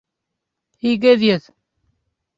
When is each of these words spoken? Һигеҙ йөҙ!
Һигеҙ 0.87 1.27
йөҙ! 1.31 1.49